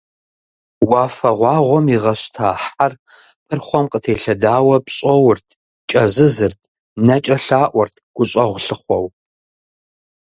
[0.89, 2.93] Уафэгъуаугъуэм игъэщта хьэр,
[3.47, 5.47] пырхъуэм къытелъэдауэ пщӏоурт,
[5.89, 6.61] кӏэзызырт,
[7.05, 9.05] нэкӏэ лъаӏуэрт гущӏэгъу лъыхъуэу.